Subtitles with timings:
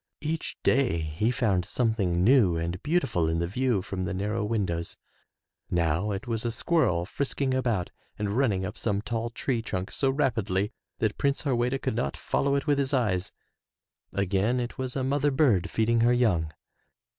[0.21, 4.97] Each day he found something new and beautiful in the view from the narrow windows.
[5.69, 10.09] Now it was a squirrel frisking about and running up some tall tree trunk so
[10.09, 13.31] rapidly that Prince Harweda could not follow it with his eyes;
[14.11, 16.51] again it was a mother bird feeding her young.